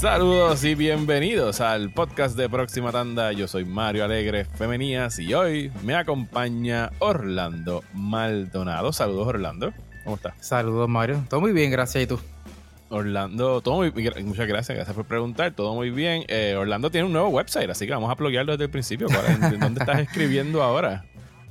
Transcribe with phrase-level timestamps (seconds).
[0.00, 3.32] Saludos y bienvenidos al podcast de Próxima Tanda.
[3.32, 8.94] Yo soy Mario Alegre Femenías y hoy me acompaña Orlando Maldonado.
[8.94, 9.74] Saludos, Orlando.
[10.04, 10.32] ¿Cómo estás?
[10.40, 11.22] Saludos, Mario.
[11.28, 12.04] Todo muy bien, gracias.
[12.04, 12.18] ¿Y tú?
[12.88, 14.26] Orlando, todo muy bien.
[14.26, 15.52] Muchas gracias, gracias por preguntar.
[15.52, 16.24] Todo muy bien.
[16.28, 19.06] Eh, Orlando tiene un nuevo website, así que vamos a pluguearlo desde el principio.
[19.60, 21.04] ¿Dónde estás escribiendo ahora?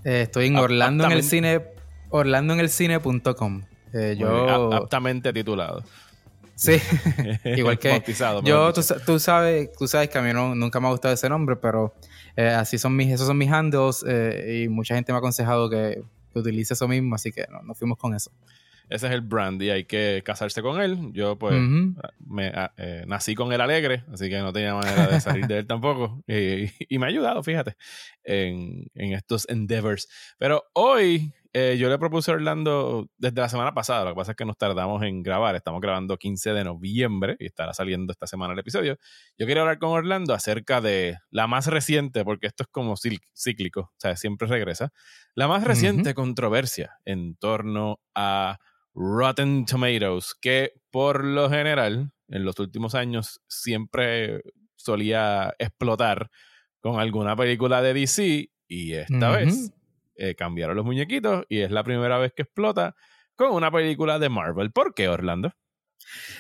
[0.04, 1.62] Eh, estoy en Orlando en el cine,
[2.10, 3.62] orlandoenelcine.com.
[3.94, 5.84] Eh, yo aptamente titulado.
[6.60, 6.74] Sí,
[7.46, 8.04] igual que
[8.44, 8.84] yo, tú,
[9.18, 11.96] sabes, tú sabes que a mí nunca me ha gustado ese nombre, pero
[12.36, 14.04] eh, así son mis, esos son mis handles
[14.46, 16.02] y mucha gente me ha aconsejado que,
[16.34, 18.32] utilice eso mismo, así que no, nos fuimos con eso
[18.90, 21.12] ese es el brand y hay que casarse con él.
[21.14, 21.56] Yo pues
[22.26, 25.60] me, ah, eh, nací con él alegre, así que no tenía manera de salir de
[25.60, 26.24] él tampoco.
[26.28, 27.76] Y, me ha ayudado, fíjate,
[28.24, 30.10] en, estos endeavors.
[30.38, 34.32] Pero hoy eh, yo le propuse a Orlando desde la semana pasada, lo que pasa
[34.32, 38.28] es que nos tardamos en grabar, estamos grabando 15 de noviembre y estará saliendo esta
[38.28, 38.98] semana el episodio.
[39.38, 43.82] Yo quería hablar con Orlando acerca de la más reciente, porque esto es como cíclico,
[43.82, 44.92] o sea, siempre regresa,
[45.34, 48.60] la más reciente controversia en torno a
[48.94, 54.42] Rotten Tomatoes, que por lo general en los últimos años siempre
[54.76, 56.30] solía explotar
[56.80, 59.72] con alguna película de DC y esta vez
[60.20, 62.96] eh, cambiaron los muñequitos y es la primera vez que explota
[63.36, 64.72] con una película de Marvel.
[64.72, 65.54] ¿Por qué, Orlando?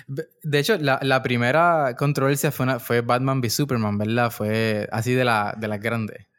[0.07, 4.31] De hecho, la, primera controversia fue, fue Batman v Superman, ¿verdad?
[4.31, 6.29] Fue así de la, de las grandes.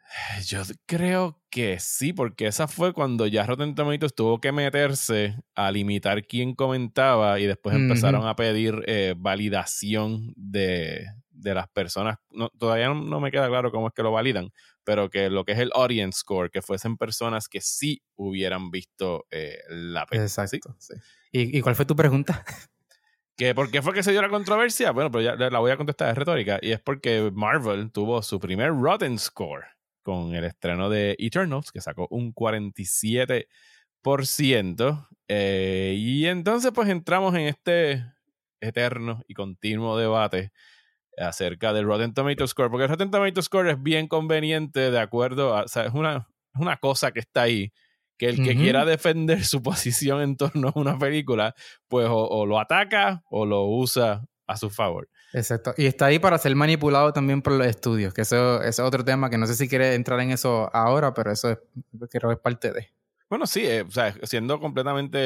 [0.45, 5.71] Yo creo que sí, porque esa fue cuando ya Rotten Tomatoes tuvo que meterse a
[5.71, 12.17] limitar quién comentaba y después empezaron a pedir eh, validación de, las personas.
[12.59, 14.49] todavía no, me queda claro cómo es que lo validan,
[14.83, 19.25] pero que lo que es el audience score, que fuesen personas que sí hubieran visto
[19.31, 20.25] eh, la película.
[20.25, 20.75] Exacto.
[21.31, 22.43] ¿Y, cuál fue tu pregunta?
[23.37, 24.91] ¿Que ¿Por qué fue que se dio la controversia?
[24.91, 26.59] Bueno, pero ya la voy a contestar, es retórica.
[26.61, 29.65] Y es porque Marvel tuvo su primer Rotten Score
[30.03, 35.07] con el estreno de Eternals, que sacó un 47%.
[35.27, 38.03] Eh, y entonces pues entramos en este
[38.59, 40.51] eterno y continuo debate
[41.17, 45.55] acerca del Rotten Tomatoes Score, porque el Rotten Tomatoes Score es bien conveniente de acuerdo
[45.55, 47.71] a, o sea, es una, una cosa que está ahí,
[48.17, 51.55] que el que quiera defender su posición en torno a una película,
[51.87, 55.09] pues o, lo ataca o lo usa a su favor.
[55.33, 55.73] Exacto.
[55.77, 59.29] Y está ahí para ser manipulado también por los estudios, que eso, es otro tema
[59.29, 61.57] que no sé si quiere entrar en eso ahora, pero eso es,
[62.09, 62.91] creo que es parte de.
[63.31, 65.17] Bueno, sí, eh, o sea, siendo completamente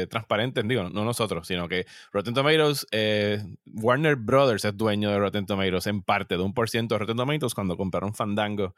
[0.00, 5.18] eh, transparentes, digo, no nosotros, sino que Rotten Tomatoes, eh, Warner Brothers es dueño de
[5.18, 8.74] Rotten Tomatoes en parte de un por ciento de Rotten Tomatoes cuando compraron Fandango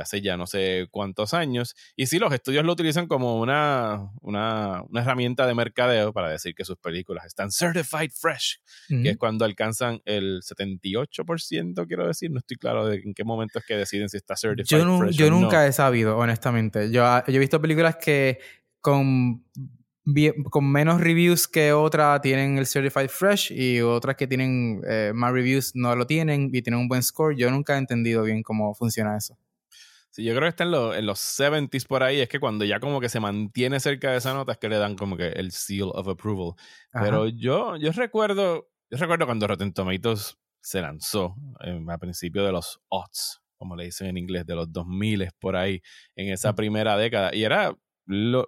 [0.00, 1.74] hace ya no sé cuántos años.
[1.96, 6.64] Y sí, los estudios lo utilizan como una, una, herramienta de mercadeo para decir que
[6.64, 12.56] sus películas están certified fresh, que es cuando alcanzan el 78%, quiero decir, no estoy
[12.56, 15.16] claro de en qué momento es que deciden si está certified yo fresh.
[15.16, 16.92] Yo nunca he sabido, honestamente.
[16.92, 18.38] Yo, yo he visto películas que
[18.80, 19.44] con,
[20.50, 25.32] con menos reviews que otra tienen el Certified Fresh y otras que tienen eh, más
[25.32, 27.36] reviews no lo tienen y tienen un buen score.
[27.36, 29.36] Yo nunca he entendido bien cómo funciona eso.
[30.16, 32.20] Sí, yo creo que está en, en los 70s por ahí.
[32.20, 34.78] Es que cuando ya como que se mantiene cerca de esa nota es que le
[34.78, 36.54] dan como que el seal of approval.
[36.90, 42.52] Pero yo, yo recuerdo, yo recuerdo cuando Rotten Tomatoes se lanzó eh, a principio de
[42.52, 45.82] los odds, como le dicen en inglés, de los 2000 por ahí,
[46.14, 47.34] en esa primera década.
[47.34, 47.76] Y era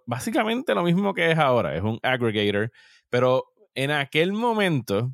[0.07, 2.71] básicamente lo mismo que es ahora, es un aggregator,
[3.11, 5.13] pero en aquel momento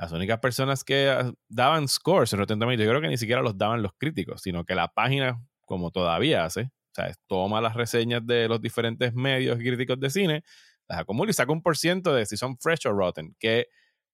[0.00, 3.42] las únicas personas que ah, daban scores en Rotten Tomatoes, yo creo que ni siquiera
[3.42, 7.74] los daban los críticos, sino que la página, como todavía hace, o sea, toma las
[7.74, 10.42] reseñas de los diferentes medios y críticos de cine,
[10.88, 13.66] las acumula y saca un por ciento de si son fresh o rotten, que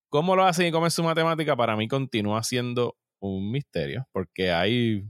[0.09, 4.53] cómo lo hacen y cómo es su matemática, para mí continúa siendo un misterio, porque
[4.53, 5.05] hay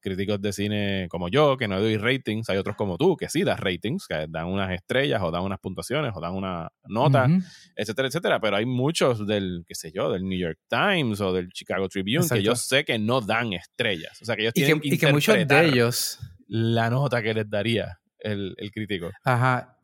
[0.00, 3.44] críticos de cine como yo que no doy ratings, hay otros como tú que sí
[3.44, 7.28] das ratings, que dan unas estrellas o dan unas puntuaciones o dan una nota,
[7.76, 11.50] etcétera, etcétera, pero hay muchos del, qué sé yo, del New York Times o del
[11.50, 14.88] Chicago Tribune que yo sé que no dan estrellas, o sea que ellos tienen que,
[14.88, 16.18] y que muchos de ellos
[16.48, 19.10] la nota que les daría el, crítico.
[19.24, 19.78] Ajá.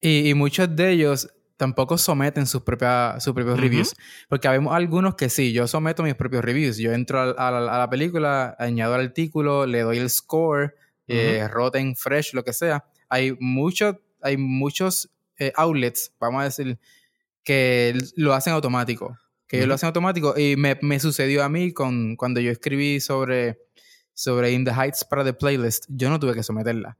[0.00, 1.28] Y, y muchos de ellos
[1.64, 3.94] tampoco someten sus, propias, sus propios reviews.
[4.28, 6.76] Porque habemos algunos que sí, yo someto mis propios reviews.
[6.76, 10.74] Yo entro a, la, película, añado el artículo, le doy el score,
[11.08, 12.84] eh, Rotten, Fresh, lo que sea.
[13.08, 15.08] Hay, mucho, hay muchos
[15.38, 16.78] eh, outlets, vamos a decir,
[17.42, 19.16] que lo hacen automático.
[19.48, 20.38] Que lo hacen automático.
[20.38, 23.58] Y me, me, sucedió a mí con, cuando yo escribí sobre,
[24.12, 25.86] sobre In the Heights para The Playlist.
[25.88, 26.98] Yo no tuve que someterla.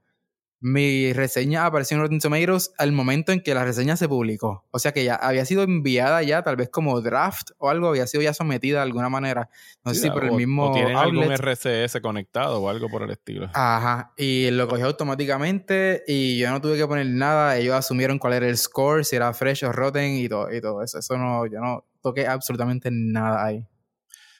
[0.59, 4.65] Mi reseña apareció en Rotten Tomatoes al momento en que la reseña se publicó.
[4.71, 8.07] O sea que ya había sido enviada ya, tal vez como draft o algo, había
[8.07, 9.49] sido ya sometida de alguna manera.
[9.83, 10.71] No sé si por el mismo.
[10.71, 13.49] O tienen algún RCS conectado o algo por el estilo.
[13.53, 14.13] Ajá.
[14.17, 17.57] Y lo cogió automáticamente y yo no tuve que poner nada.
[17.57, 20.81] Ellos asumieron cuál era el score, si era fresh o rotten y todo, y todo
[20.81, 20.99] eso.
[20.99, 23.67] Eso no, yo no toqué absolutamente nada ahí.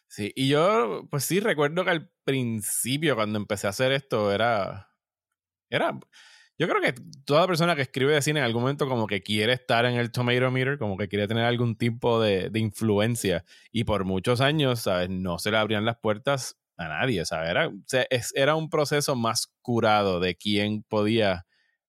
[0.07, 4.89] Sí, y yo, pues sí, recuerdo que al principio, cuando empecé a hacer esto, era
[5.69, 5.97] era.
[6.57, 6.93] Yo creo que
[7.25, 10.11] toda persona que escribe de cine en algún momento como que quiere estar en el
[10.11, 13.43] tomato meter, como que quiere tener algún tipo de, influencia.
[13.73, 15.09] Y por muchos años, ¿sabes?
[15.09, 17.49] No se le abrían las puertas a nadie, ¿sabes?
[17.49, 17.71] Era,
[18.35, 21.45] era un proceso más curado de quién podía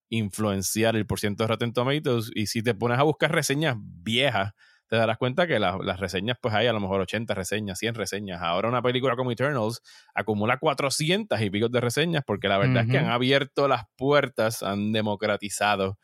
[0.09, 2.31] influenciar el porcentaje de Rotten Tomatoes.
[2.35, 4.51] Y si te pones a buscar reseñas viejas,
[4.87, 8.41] te darás cuenta que las reseñas, pues hay a lo mejor 80 reseñas, 100 reseñas.
[8.41, 9.81] Ahora una película como Eternals
[10.13, 14.63] acumula 400 y pico de reseñas porque la verdad es que han abierto las puertas,
[14.63, 15.97] han democratizado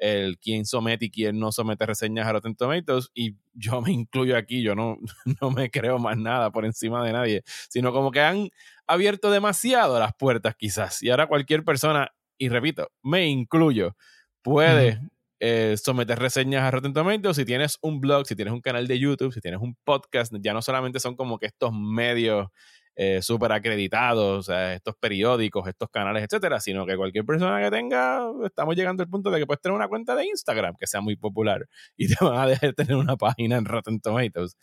[0.00, 4.36] el quién somete y quién no somete reseñas a Rotten Tomatoes y yo me incluyo
[4.36, 4.96] aquí, yo no,
[5.40, 8.48] no me creo más nada por encima de nadie, sino como que han
[8.86, 11.02] abierto demasiado las puertas quizás.
[11.02, 12.08] Y ahora cualquier persona,
[12.38, 13.94] y repito, me incluyo,
[14.42, 15.00] puede
[15.40, 17.36] eh, someter reseñas a Rotten Tomatoes.
[17.36, 20.52] Si tienes un blog, si tienes un canal de YouTube, si tienes un podcast, ya
[20.52, 22.48] no solamente son como que estos medios
[22.96, 28.76] eh, súper acreditados, estos periódicos, estos canales, etcétera, sino que cualquier persona que tenga, estamos
[28.76, 31.66] llegando al punto de que puedes tener una cuenta de Instagram que sea muy popular
[31.96, 34.56] y te van a dejar tener una página en Rotten Tomatoes.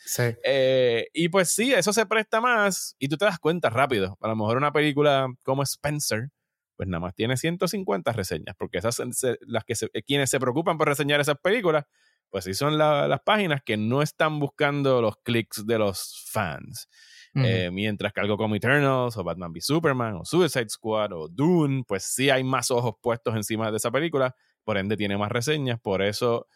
[0.44, 4.18] Eh, y pues sí, eso se presta más y tú te das cuenta rápido.
[4.22, 6.30] A lo mejor una película como Spencer,
[6.78, 9.02] pues nada más tiene 150 reseñas, porque esas
[9.42, 9.74] las que
[10.06, 11.86] quienes se preocupan por reseñar esas películas,
[12.30, 16.88] pues sí son las páginas que no están buscando los clics de los fans.
[17.36, 21.84] Eh, mientras que algo como Eternals o Batman v Superman o Suicide Squad o Dune,
[21.88, 25.80] pues sí hay más ojos puestos encima de esa película, por ende tiene más reseñas,
[25.80, 26.48] por eso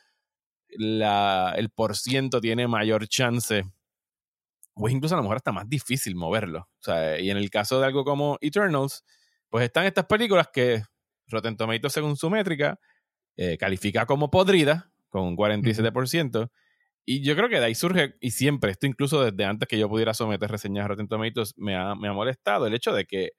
[0.69, 3.63] la, el por ciento tiene mayor chance
[4.73, 6.59] o incluso a lo mejor hasta más difícil moverlo.
[6.79, 9.03] O sea, y en el caso de algo como Eternals,
[9.51, 10.81] pues están estas películas que
[11.27, 12.79] Rotten Tomatoes, según su métrica,
[13.35, 16.49] eh, califica como podrida, con un 47%.
[17.05, 19.89] Y yo creo que de ahí surge, y siempre, esto incluso desde antes que yo
[19.89, 23.31] pudiera someter reseñas a Rotten Tomatoes, me ha, me ha molestado el hecho de que,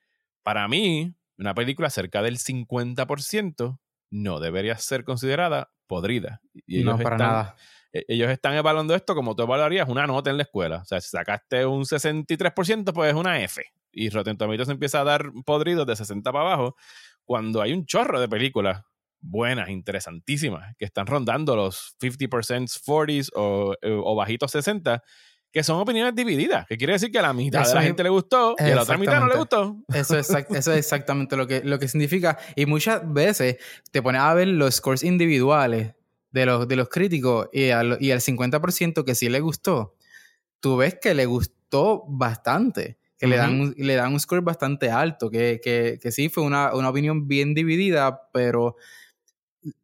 [0.43, 3.79] para mí, una película cerca del 50%
[4.11, 6.43] no debería ser considerada podrida.
[6.67, 7.57] Y no, para nada.
[7.91, 10.83] E, ellos están evaluando esto como tú evaluarías una nota en la escuela.
[10.83, 15.05] O sea, si sacaste un 63%, pues es una F y Rotten Tomatoes empieza a
[15.05, 16.77] dar podridos de 60 para abajo
[17.25, 18.83] cuando hay un chorro de películas
[19.21, 25.03] buenas, interesantísimas, que están rondando los 50%, 40s o, o bajitos 60,
[25.53, 28.09] que son opiniones divididas, que quiere decir que a la mitad de la gente le
[28.09, 29.77] gustó y a la otra mitad no le gustó.
[29.93, 32.39] Eso es, eso es exactamente lo que, lo que significa.
[32.57, 33.59] Y muchas veces
[33.91, 35.95] te pones a ver los scores individuales
[36.31, 39.95] de los, de los críticos y al, y al 50% que sí le gustó,
[40.61, 45.31] tú ves que le gustó bastante que le, dan, le dan un score bastante alto,
[45.31, 48.75] que, que, que sí fue una, una, opinión bien dividida, pero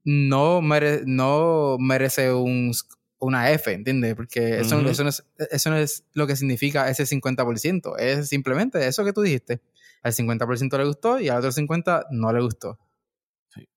[0.02, 0.60] no,
[1.06, 2.72] no merece un,
[3.20, 4.16] una F, ¿entiendes?
[4.16, 8.84] Porque eso, eso, no es, eso no es lo que significa ese 50%, es simplemente
[8.84, 9.60] eso que tú dijiste.
[10.02, 12.76] Al 50% le gustó y al otro 50% no le gustó.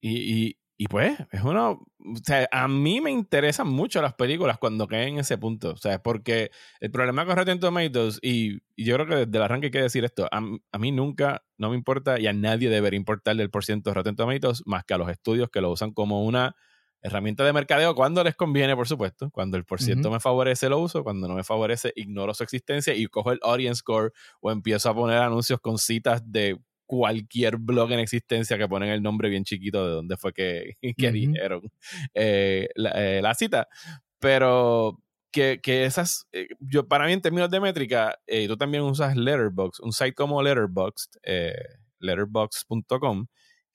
[0.02, 1.86] y, y pues, es uno.
[2.04, 5.72] O sea, a mí me interesan mucho las películas cuando caen en ese punto.
[5.72, 9.44] O sea, porque el problema con Rotten Tomatoes, y, y yo creo que desde el
[9.44, 10.42] arranque hay que decir esto, a,
[10.80, 14.64] mí nunca, no me importa y a nadie debería importarle el porcentaje de Rotten Tomatoes
[14.66, 16.56] más que a los estudios que lo usan como una
[17.04, 19.30] herramienta de mercadeo cuando les conviene, por supuesto.
[19.32, 21.04] Cuando el porciento me favorece, lo uso.
[21.04, 24.96] Cuando no me favorece, ignoro su existencia y cojo el audience score o empiezo a
[24.96, 26.60] poner anuncios con citas de
[26.92, 31.12] cualquier blog en existencia que ponen el nombre bien chiquito de dónde fue que, que
[31.14, 31.62] dijeron
[32.14, 33.70] eh, eh, la, cita.
[34.20, 35.00] Pero
[35.32, 39.82] que, que esas, eh, yo para mí en términos de métrica, tú también usas Letterboxd,
[39.86, 41.18] un site como Letterboxd,
[42.00, 43.28] letterboxd.com,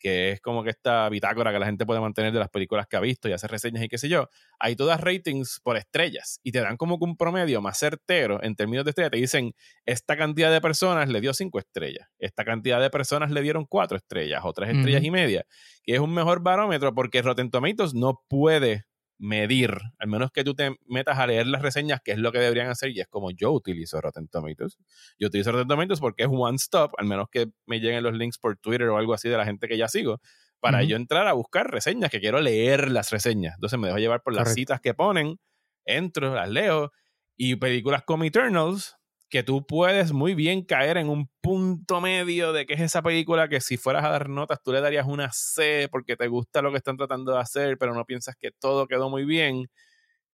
[0.07, 2.97] que es como que esta bitácora que la gente puede mantener de las películas que
[2.97, 4.29] ha visto y hacer reseñas y qué sé yo,
[4.61, 8.55] ahí todas ratings por estrellas y te dan como que un promedio más certero en
[8.55, 9.11] términos de estrellas.
[9.11, 9.53] Te dicen,
[9.85, 13.97] esta cantidad de personas le dio cinco estrellas, esta cantidad de personas le dieron cuatro
[13.97, 15.45] estrellas o tres estrellas y media,
[15.83, 18.85] que es un mejor barómetro porque Rotten Tomatoes no puede
[19.19, 22.39] medir, al menos que tú te metas a leer las reseñas, que es lo que
[22.39, 24.79] deberían hacer, y es como yo utilizo Rotten Tomatoes.
[25.19, 28.39] Yo utilizo Rotten Tomatoes porque es one stop, al menos que me lleguen los links
[28.39, 30.21] por Twitter o algo así de la gente que ya sigo,
[30.61, 33.55] para yo entrar a buscar reseñas, que quiero leer las reseñas.
[33.55, 35.39] Entonces me dejo llevar por las citas que ponen,
[35.85, 36.93] entro, las leo,
[37.37, 38.97] y películas como Eternals,
[39.29, 43.49] que tú puedes muy bien caer en un punto medio de que es esa película
[43.49, 46.71] que si fueras a dar notas tú le darías una C porque te gusta lo
[46.71, 49.69] que están tratando de hacer, pero no piensas que todo quedó muy bien.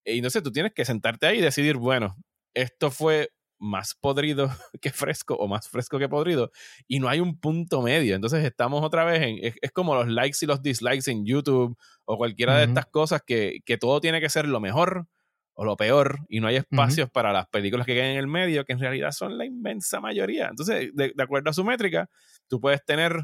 [0.04, 2.16] Y no sé, tú tienes que sentarte ahí y decidir, bueno,
[2.54, 4.50] esto fue más podrido
[4.82, 6.50] que fresco o más fresco que podrido
[6.88, 8.14] y no hay un punto medio.
[8.14, 12.16] Entonces estamos otra vez en, es, como los likes y los dislikes en YouTube o
[12.18, 15.06] cualquiera de estas cosas que, que todo tiene que ser lo mejor
[15.54, 18.64] o lo peor y no hay espacios para las películas que quedan en el medio,
[18.64, 20.48] que en realidad son la inmensa mayoría.
[20.48, 22.08] Entonces, de, acuerdo a su métrica,
[22.48, 23.20] tú puedes tener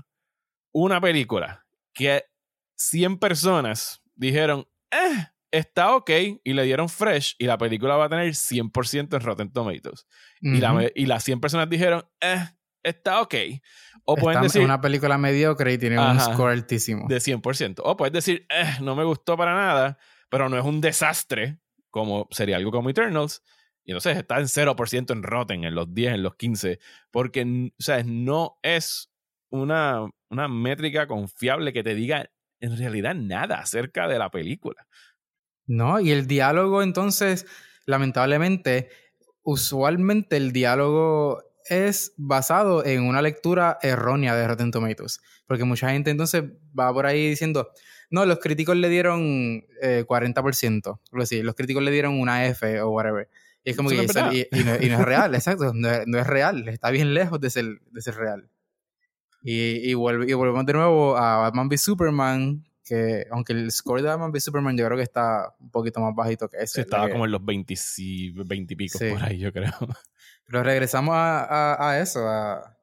[0.72, 2.24] una película que
[2.76, 6.10] 100 personas dijeron, eh, está ok,
[6.44, 10.06] y le dieron fresh, y la película va a tener 100% en Rotten Tomatoes.
[10.40, 12.44] y, la, y las 100 personas dijeron, eh,
[12.82, 13.34] está ok.
[14.04, 14.62] O pueden decir.
[14.62, 17.06] una película mediocre y tiene un score altísimo.
[17.08, 17.80] De 100%.
[17.84, 19.98] O puedes decir, eh, no me gustó para nada,
[20.30, 21.58] pero no es un desastre
[21.90, 23.42] como sería algo como Eternals.
[23.84, 26.78] Y entonces está en 0% en Rotten, en los 10, en los 15,
[27.10, 29.10] porque o sea, no es
[29.50, 32.30] una, una métrica confiable que te diga
[32.60, 34.86] en realidad nada acerca de la película.
[35.66, 37.46] No, y el diálogo entonces,
[37.86, 38.90] lamentablemente,
[39.42, 46.10] usualmente el diálogo es basado en una lectura errónea de Rotten Tomatoes, porque mucha gente
[46.10, 46.44] entonces
[46.78, 47.70] va por ahí diciendo,
[48.10, 51.00] no, los críticos le dieron eh, 40%.
[51.12, 53.28] Así, los críticos le dieron una F o whatever.
[53.64, 53.96] Y es como que.
[53.96, 55.72] y, no, es real, exacto.
[55.74, 56.68] No es, real.
[56.68, 58.48] Está bien lejos de ser, de ser real.
[59.42, 62.64] Y, y, vuelve, y volvemos de nuevo a Batman v Superman.
[62.84, 66.14] Que aunque el score de Batman v Superman yo creo que está un poquito más
[66.14, 66.66] bajito que ese.
[66.66, 67.74] Sí, estaba como en los 20,
[68.46, 69.72] 20 y pico por ahí, yo creo.
[70.46, 72.78] Pero regresamos a, a, eso, a,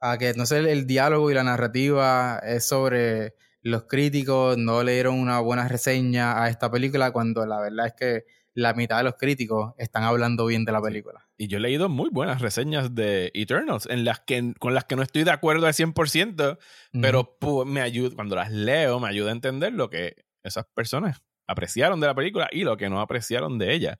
[0.00, 4.92] a que no sé, el diálogo y la narrativa es sobre los críticos no le
[4.92, 9.04] dieron una buena reseña a esta película cuando la verdad es que la mitad de
[9.04, 11.26] los críticos están hablando bien de la película.
[11.38, 14.96] Y yo he leído muy buenas reseñas de Eternals, en las que, con las que
[14.96, 16.58] no estoy de acuerdo al 100%,
[17.00, 22.00] pero me ayuda, cuando las leo me ayuda a entender lo que esas personas apreciaron
[22.00, 23.98] de la película y lo que no apreciaron de ella.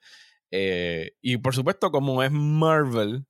[0.51, 3.27] Eh, y por supuesto, como es Marvel,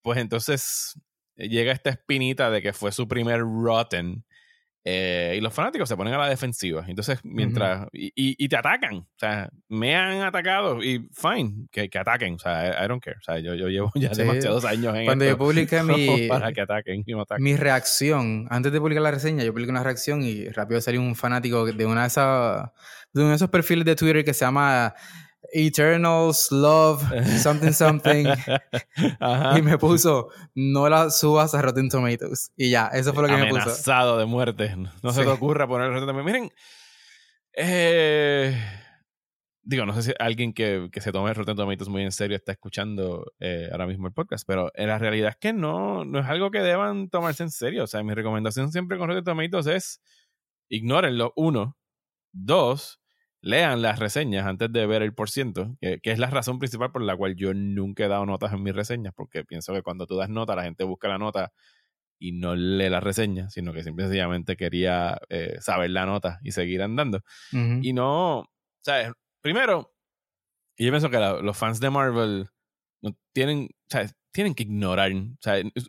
[0.00, 0.98] pues entonces
[1.36, 4.24] llega esta espinita de que fue su primer Rotten
[4.88, 6.84] eh, y los fanáticos se ponen a la defensiva.
[6.86, 7.88] Entonces, mientras.
[7.92, 8.98] y, y, te atacan.
[8.98, 12.34] O sea, me han atacado y fine, que, que ataquen.
[12.34, 13.16] O sea, I, don't care.
[13.16, 16.28] O sea, yo, yo llevo ya demasiados años en Cuando yo publiqué mi.
[16.28, 17.42] Para que ataquen y me ataquen.
[17.42, 21.16] Mi reacción, antes de publicar la reseña, yo publiqué una reacción y rápido salió un
[21.16, 22.70] fanático de una de esas.
[23.12, 24.94] De uno de esos perfiles de Twitter que se llama
[25.52, 27.02] Eternals, Love,
[27.40, 28.26] something, something.
[29.56, 32.52] Y me puso, no la subas a Rotten Tomatoes.
[32.56, 33.62] Y ya, eso fue lo que me puso.
[33.62, 34.74] Amenazado de muerte.
[35.02, 36.24] No se te ocurra poner Rotten Tomatoes.
[36.24, 36.52] Miren,
[37.52, 38.54] eh,
[39.62, 42.52] digo, no sé si alguien que, que, se tome Rotten Tomatoes muy en serio está
[42.52, 46.26] escuchando eh, ahora mismo el podcast, pero en la realidad es que no, no es
[46.26, 47.84] algo que deban tomarse en serio.
[47.84, 50.00] O sea, mi recomendación siempre con Rotten Tomatoes es
[50.68, 51.76] ignórenlo, uno.
[52.32, 53.00] Dos,
[53.40, 57.02] lean las reseñas antes de ver el por ciento, que, es la razón principal por
[57.02, 60.16] la cual yo nunca he dado notas en mis reseñas, porque pienso que cuando tú
[60.16, 61.52] das nota, la gente busca la nota
[62.18, 66.82] y no lee la reseña, sino que simplemente quería eh, saber la nota y seguir
[66.82, 67.20] andando.
[67.52, 68.46] Y no,
[68.82, 69.12] ¿sabes?
[69.42, 69.94] Primero,
[70.76, 72.48] y yo pienso que los fans de Marvel
[73.02, 74.14] no tienen, ¿sabes?
[74.36, 75.12] tienen que ignorar,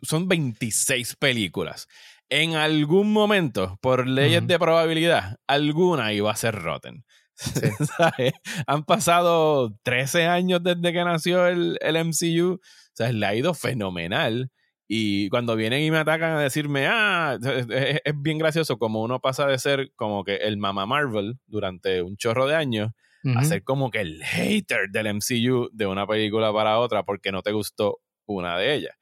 [0.02, 1.86] son 26 películas.
[2.30, 7.04] En algún momento, por leyes de probabilidad, alguna iba a ser rotten.
[8.66, 12.54] Han pasado 13 años desde que nació el, el MCU.
[12.54, 12.60] O
[12.94, 14.50] sea, le ha ido fenomenal.
[14.90, 19.46] Y cuando vienen y me atacan a decirme, ah, es, bien gracioso como uno pasa
[19.46, 22.90] de ser como que el mamá Marvel durante un chorro de años
[23.36, 27.42] a ser como que el hater del MCU de una película para otra porque no
[27.42, 28.94] te gustó una de ellas.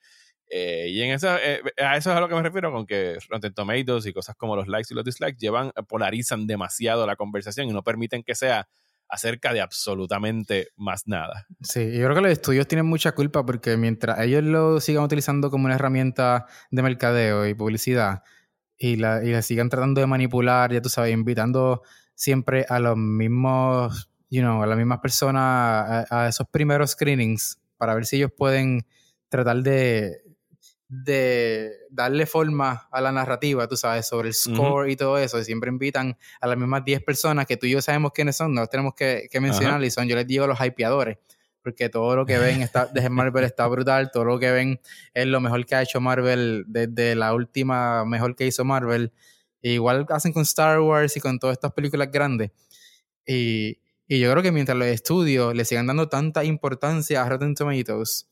[0.48, 3.18] Eh, y en esa, eh, a eso es a lo que me refiero con que
[3.28, 7.16] Rotten Tomatoes y cosas como los likes y los dislikes llevan, eh, polarizan demasiado la
[7.16, 8.68] conversación y no permiten que sea
[9.08, 11.46] acerca de absolutamente más nada.
[11.62, 15.50] Sí, yo creo que los estudios tienen mucha culpa porque mientras ellos lo sigan utilizando
[15.50, 18.22] como una herramienta de mercadeo y publicidad
[18.78, 21.82] y la, y sigan tratando de manipular, ya tú sabes, invitando
[22.14, 27.94] siempre a los mismos, you know, a las mismas personas a esos primeros screenings para
[27.94, 28.86] ver si ellos pueden
[29.28, 30.25] tratar de
[30.88, 35.38] de darle forma a la narrativa, tú sabes, sobre el score y todo eso.
[35.38, 38.54] Y siempre invitan a las mismas 10 personas que tú y yo sabemos quiénes son,
[38.54, 41.18] no tenemos que, que mencionar, y son, yo les digo los hypeadores,
[41.62, 44.80] porque todo lo que ven está, desde Marvel está brutal, todo lo que ven
[45.12, 49.12] es lo mejor que ha hecho Marvel desde la última mejor que hizo Marvel.
[49.62, 52.52] E igual hacen con Star Wars y con todas estas películas grandes.
[53.26, 57.56] Y, y yo creo que mientras los estudios le sigan dando tanta importancia a Rotten
[57.56, 58.28] Tomatoes,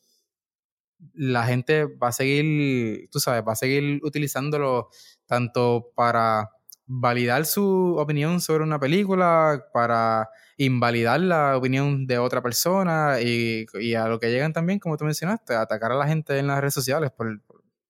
[1.13, 4.89] la gente va a seguir, tú sabes, va a seguir utilizándolo
[5.27, 6.51] tanto para
[6.87, 14.09] validar su opinión sobre una película, para invalidar la opinión de otra persona y, a
[14.09, 17.11] lo que llegan también, como tú mencionaste, atacar a la gente en las redes sociales
[17.11, 17.41] por,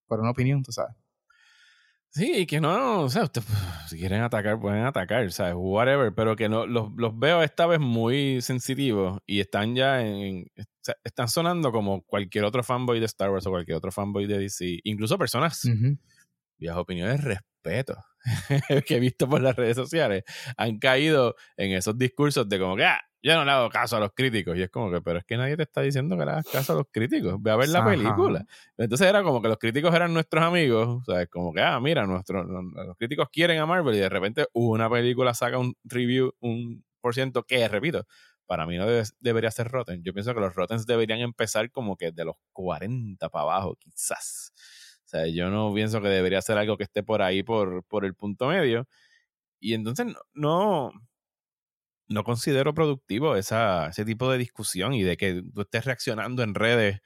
[0.06, 0.94] por una opinión, tú sabes.
[2.16, 3.44] Sí, y que no, o sea, ustedes,
[3.88, 5.54] si quieren atacar, pueden atacar, ¿sabes?
[5.56, 10.46] Whatever, pero que no, los, los veo esta vez muy sensitivos y están ya en,
[11.02, 14.78] están sonando como cualquier otro fanboy de Star Wars o cualquier otro fanboy de DC,
[14.84, 15.96] incluso personas, uh
[16.76, 17.94] opiniones, respeto,
[18.86, 20.22] que he visto por las redes sociales,
[20.56, 24.00] han caído en esos discursos de como que, ah, yo no le hago caso a
[24.00, 24.54] los críticos.
[24.54, 26.74] Y es como que, pero es que nadie te está diciendo que le hagas caso
[26.74, 27.42] a los críticos.
[27.42, 28.44] Ve a ver la película.
[28.76, 31.00] Entonces era como que los críticos eran nuestros amigos.
[31.00, 34.46] O sea, como que, ah, mira, nuestros los críticos quieren a Marvel y de repente
[34.52, 38.06] una película saca un review, un por ciento que, repito,
[38.44, 38.84] para mí no
[39.20, 40.02] debería ser Rotten.
[40.02, 44.52] Yo pienso que los Rottens deberían empezar como que de los 40 para abajo, quizás.
[45.06, 48.04] O sea, yo no pienso que debería ser algo que esté por ahí por, por
[48.04, 48.86] el punto medio.
[49.60, 50.92] Y entonces no no
[52.22, 57.00] considero productivo esa, ese tipo de discusión y de que tú estés reaccionando en redes,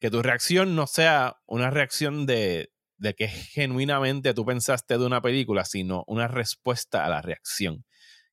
[0.00, 5.20] que tu reacción no sea una reacción de, de que genuinamente tú pensaste de una
[5.20, 7.84] película, sino una respuesta a la reacción.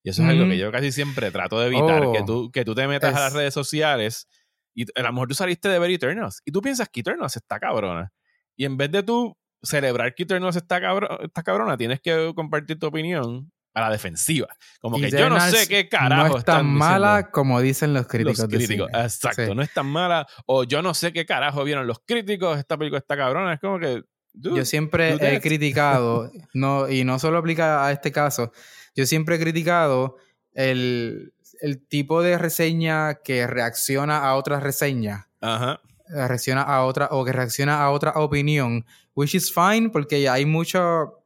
[0.01, 2.63] Y eso es algo que yo casi siempre trato de evitar, que, oh, tú, que
[2.63, 4.27] tú te metas a las redes sociales
[4.73, 7.59] y a lo mejor tú saliste de ver Eternals y tú piensas que Eternals está
[7.59, 8.13] cabrona.
[8.55, 10.79] Y en vez de tú celebrar que Eternals está,
[11.21, 14.47] está cabrona, tienes que compartir tu opinión a la defensiva.
[14.79, 16.29] Como que yo no sé qué carajo.
[16.29, 18.47] No es tan mala como dicen los críticos.
[18.47, 19.53] críticos, exacto.
[19.53, 20.27] No es tan mala.
[20.45, 22.57] O yo no sé qué carajo vieron los críticos.
[22.57, 23.53] Esta película está cabrona.
[23.53, 24.03] Es como que.
[24.33, 28.51] yo siempre he criticado, no, y no solo aplica a este caso,
[28.95, 30.17] yo siempre he criticado
[30.53, 35.29] el, el tipo de reseña que reacciona a otra reseña.
[35.41, 35.81] Ajá.
[36.07, 38.85] Reacciona a otra, o que reacciona a otra opinión.
[39.13, 41.18] Which is fine, porque hay mucho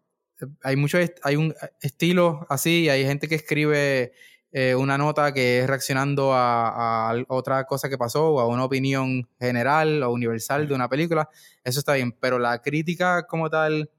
[0.63, 4.13] hay mucho, hay un estilo así, hay gente que escribe
[4.51, 9.27] eh, una nota que es reaccionando a, otra cosa que pasó o a una opinión
[9.39, 11.27] general o universal de una película,
[11.63, 13.89] eso está bien, pero la crítica como tal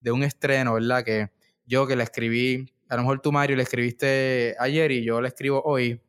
[0.00, 1.02] de un estreno, ¿verdad?
[1.02, 1.30] Que
[1.66, 5.28] yo que la escribí, a lo mejor tú Mario le escribiste ayer y yo la
[5.28, 6.00] escribo hoy,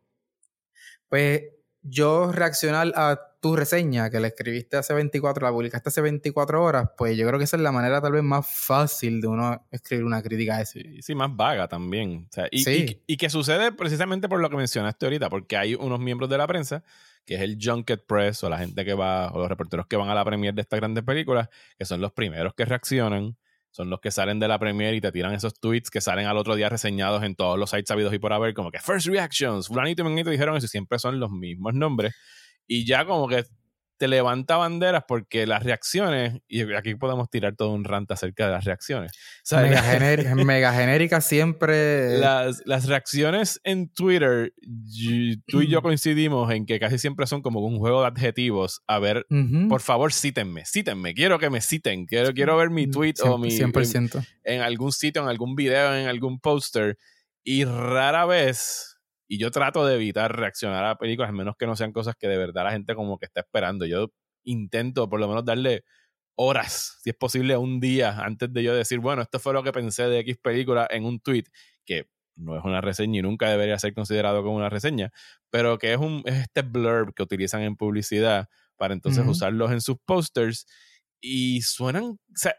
[1.09, 1.41] pues
[1.87, 6.89] yo reaccionar a tu reseña que la escribiste hace 24, la publicaste hace 24 horas,
[6.97, 10.03] pues yo creo que esa es la manera tal vez más fácil de uno escribir
[10.03, 10.79] una crítica a eso.
[10.99, 12.27] Sí, más vaga también.
[12.51, 16.39] y, y, que sucede precisamente por lo que mencionaste ahorita, porque hay unos miembros de
[16.39, 16.83] la prensa,
[17.23, 20.09] que es el Junket Press o la gente que va, o los reporteros que van
[20.09, 23.37] a la premier de estas grandes películas, que son los primeros que reaccionan
[23.75, 26.37] son los que salen de la premiere y te tiran esos tweets que salen al
[26.37, 29.67] otro día reseñados en todos los sites sabidos y por haber, como que first reactions,
[29.67, 32.15] fulanito y menganito dijeron eso y siempre son los mismos nombres.
[32.67, 33.43] Y ya como que
[33.97, 38.51] te levanta banderas porque las reacciones, y aquí podemos tirar todo un rant acerca de
[38.51, 39.11] las reacciones.
[40.45, 42.17] Mega, genérica siempre.
[42.17, 44.53] Las, las, reacciones en Twitter,
[45.47, 48.81] tú y yo coincidimos en que casi siempre son como un juego de adjetivos.
[48.87, 49.25] A ver,
[49.69, 53.49] por favor, cítenme, cítenme, quiero que me citen, quiero, quiero ver mi tweet o mi.
[53.49, 54.25] 100%.
[54.43, 56.97] En, en algún sitio, en algún video, en algún póster.
[57.43, 58.94] Y rara vez
[59.27, 62.27] y yo trato de evitar reaccionar a películas, a menos que no sean cosas que
[62.27, 63.85] de verdad la gente como que está esperando.
[63.85, 64.11] Yo
[64.43, 65.83] intento por lo menos darle
[66.35, 69.71] horas, si es posible, un día antes de yo decir, bueno, esto fue lo que
[69.71, 71.45] pensé de X película en un tweet,
[71.85, 75.11] que no es una reseña y nunca debería ser considerado como una reseña,
[75.49, 79.97] pero que es, un, este blurb que utilizan en publicidad para entonces usarlos en sus
[80.05, 80.67] posters
[81.21, 82.55] y suenan, o sea,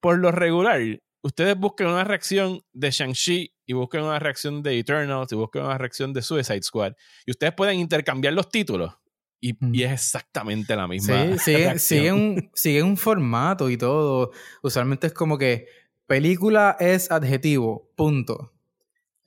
[0.00, 0.80] por lo regular,
[1.22, 5.78] ustedes busquen una reacción de Shang-Chi y busquen una reacción de Eternals y busquen una
[5.78, 6.94] reacción de Suicide Squad
[7.26, 8.94] y ustedes pueden intercambiar los títulos
[9.40, 11.38] y, es exactamente la misma.
[11.38, 14.32] Sí, sigue, un, sigue un formato y todo.
[14.62, 15.66] Usualmente es como que
[16.06, 18.52] película es adjetivo, punto.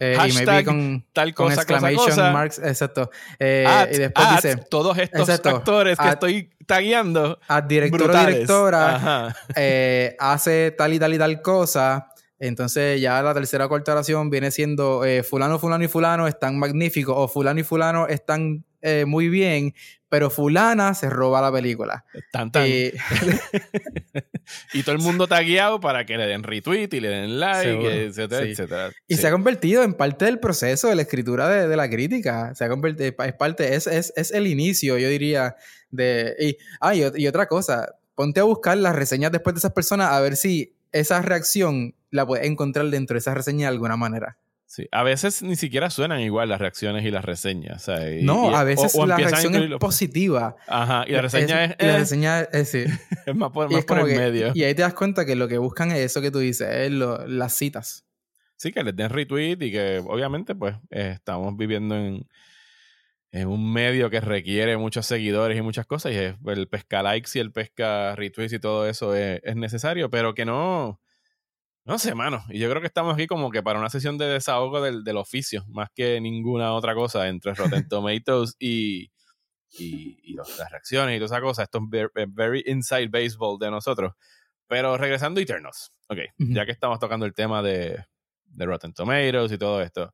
[0.04, 3.10] Eh, y me con, tal cosa, exclamation marks, exacto.
[3.40, 7.40] Eh, y después dice todos estos actores que estoy tagueando.
[7.48, 12.10] A director o directora eh, hace tal y tal y tal cosa.
[12.38, 17.16] Entonces ya la tercera cuarta oración viene siendo eh, fulano, fulano y fulano están magníficos
[17.18, 19.74] o fulano y fulano están eh, muy bien,
[20.10, 22.06] pero fulana se roba la película.
[22.32, 22.68] Tan, tan.
[24.74, 28.06] y todo el mundo está guiado para que le den retweet y le den like,
[28.06, 28.92] etcétera, etcétera.
[29.08, 32.54] Y se ha convertido en parte del proceso de la escritura de, la crítica.
[32.54, 35.56] Se ha convertido, es parte, es, es, es, el inicio, yo diría,
[35.90, 36.36] de...
[36.40, 40.20] Y, ah, y otra cosa, ponte a buscar las reseñas después de esas personas a
[40.20, 44.38] ver si esa reacción la puedes encontrar dentro de esa reseña de alguna manera.
[44.74, 47.88] Sí, a veces ni siquiera suenan igual las reacciones y las reseñas.
[48.24, 50.56] no, a veces la reacción es positiva.
[50.66, 51.76] Ajá, y la reseña es.
[51.80, 52.84] y la reseña es, sí.
[53.28, 54.52] es más por, más por el medio.
[54.56, 56.92] Y ahí te das cuenta que lo que buscan es eso que tú dices, es
[56.92, 58.08] las citas.
[58.56, 62.28] Sí, que les den retweet y que obviamente, pues, eh, estamos viviendo en,
[63.30, 66.14] en un medio que requiere muchos seguidores y muchas cosas.
[66.14, 70.34] Y el pesca likes y el pesca retweets y todo eso es, es necesario, pero
[70.34, 71.00] que no
[71.86, 72.44] no sé, mano.
[72.50, 75.18] Y yo creo que estamos aquí como que para una sesión de desahogo del, del
[75.18, 79.12] oficio, más que ninguna otra cosa entre Rotten Tomatoes y,
[79.72, 81.64] y, y las reacciones y toda esa cosa.
[81.64, 81.80] Esto
[82.16, 84.14] es very, inside baseball de nosotros.
[84.68, 85.92] Pero regresando a Eternals.
[86.08, 88.06] Ok, ya que estamos tocando el tema de,
[88.46, 90.14] de Rotten Tomatoes y todo esto.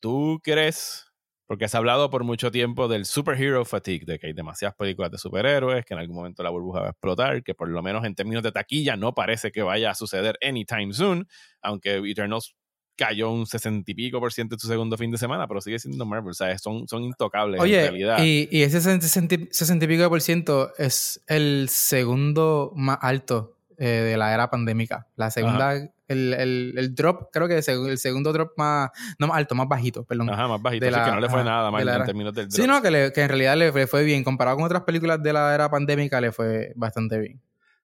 [0.00, 1.07] ¿Tú crees
[1.48, 5.16] porque has hablado por mucho tiempo del superhero fatigue, de que hay demasiadas películas de
[5.16, 8.14] superhéroes, que en algún momento la burbuja va a explotar, que por lo menos en
[8.14, 11.26] términos de taquilla no parece que vaya a suceder anytime soon,
[11.62, 12.54] aunque Eternals
[12.96, 15.78] cayó un sesenta y pico por ciento en su segundo fin de semana, pero sigue
[15.78, 16.60] siendo Marvel, ¿sabes?
[16.60, 18.22] Son, son intocables en realidad.
[18.22, 24.16] Y, y ese sesenta y pico por ciento es el segundo más alto eh, de
[24.16, 25.06] la era pandémica.
[25.14, 29.54] La segunda, el, el, el, drop, creo que el segundo drop más, no más alto,
[29.54, 30.30] más bajito, perdón.
[30.30, 32.60] Ajá, más bajito, que no le fue nada mal en términos del drop.
[32.60, 34.24] Sí, no, que, le, que en realidad le fue bien.
[34.24, 37.40] Comparado con otras películas de la era pandémica, le fue bastante bien.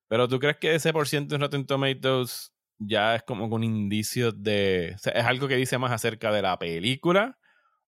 [0.08, 4.32] Pero tú crees que ese por ciento en Rotten Tomatoes ya es como un indicio
[4.32, 4.94] de.
[4.96, 7.38] O sea, es algo que dice más acerca de la película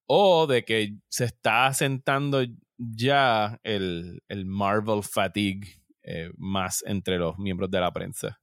[0.06, 2.44] o de que se está asentando
[2.78, 8.40] ya el, el Marvel fatigue eh, más entre los miembros de la prensa.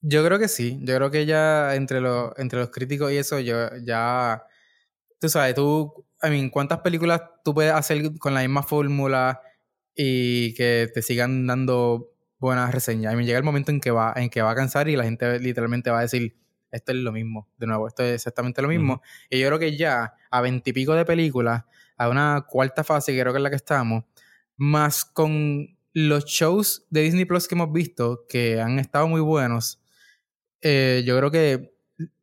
[0.00, 0.78] Yo creo que sí.
[0.82, 4.42] Yo creo que ya entre los, entre los críticos y eso, yo ya.
[5.18, 6.04] Tú sabes, tú.
[6.22, 9.40] I mean, ¿cuántas películas tú puedes hacer con la misma fórmula
[9.94, 13.12] y que te sigan dando buenas reseñas?
[13.12, 15.04] I mean, llega el momento en que va, en que va a cansar y la
[15.04, 16.36] gente literalmente va a decir.
[16.70, 19.00] Esto es lo mismo, de nuevo, esto es exactamente lo mismo.
[19.30, 21.64] Y yo creo que ya a veintipico de películas,
[21.96, 24.04] a una cuarta fase, que creo que es la que estamos,
[24.58, 29.80] más con los shows de Disney Plus que hemos visto, que han estado muy buenos,
[30.60, 31.74] eh, yo creo que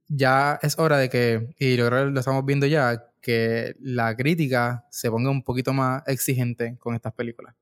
[0.08, 4.16] ya es hora de que, y yo creo que lo estamos viendo ya, que la
[4.16, 7.56] crítica se ponga un poquito más exigente con estas películas.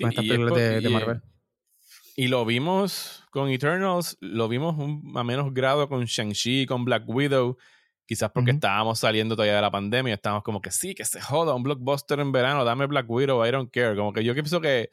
[0.00, 1.22] con estas películas de, Marvel.
[2.16, 4.76] Y lo vimos con Eternals, lo vimos
[5.14, 7.58] a menos grado con Shang-Chi, con Black Widow,
[8.06, 11.54] quizás porque estábamos saliendo todavía de la pandemia, estábamos como que sí, que se joda,
[11.54, 13.96] un blockbuster en verano, dame Black Widow, I don't care.
[13.96, 14.90] Como que yo pienso que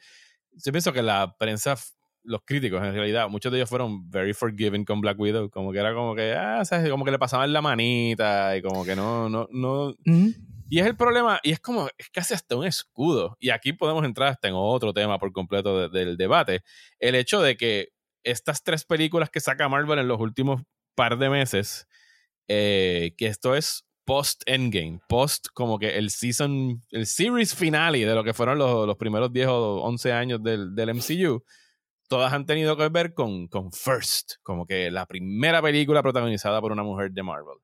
[0.52, 1.76] yo pienso que la prensa,
[2.22, 5.78] los críticos en realidad, muchos de ellos fueron very forgiving con Black Widow, como que
[5.78, 6.90] era como que, ah, ¿sabes?
[6.90, 9.94] Como que le pasaban la manita y como que no, no, no.
[10.68, 13.36] Y es el problema, y es como, es casi hasta un escudo.
[13.40, 16.62] Y aquí podemos entrar hasta en otro tema por completo del debate.
[16.98, 17.88] El hecho de que
[18.24, 20.62] estas tres películas que saca Marvel en los últimos
[20.94, 21.86] par de meses,
[22.48, 28.14] eh, que esto es post Endgame, post como que el season, el series finale de
[28.14, 31.44] lo que fueron los, los primeros 10 o 11 años del, del, MCU,
[32.08, 36.72] todas han tenido que ver con, con First, como que la primera película protagonizada por
[36.72, 37.58] una mujer de Marvel.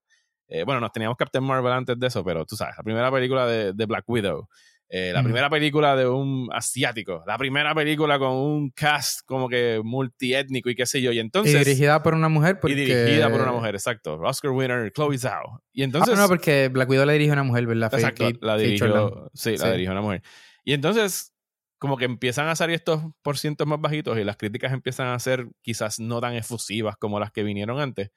[0.49, 3.47] Eh, bueno, nos teníamos Captain Marvel antes de eso, pero tú sabes, la primera película
[3.47, 4.49] de, de Black Widow.
[4.91, 9.83] Eh, la primera película de un asiático, la primera película con un cast como que
[9.85, 11.13] multiétnico y qué sé yo.
[11.13, 11.55] Y entonces.
[11.55, 12.59] Y dirigida por una mujer.
[12.59, 12.73] Porque...
[12.73, 14.19] Y dirigida por una mujer, exacto.
[14.19, 15.63] Oscar winner, Chloe Zhao.
[15.73, 16.15] Y entonces.
[16.17, 17.93] Ah, no, porque Black Widow la dirige una mujer, ¿verdad?
[17.93, 19.31] Exacto, la dirigió.
[19.35, 20.23] Sí, la dirigió una mujer.
[20.65, 21.35] Y entonces,
[21.79, 25.49] como que empiezan a salir estos porcientos más bajitos y las críticas empiezan a ser
[25.61, 28.11] quizás no tan efusivas como las que vinieron antes.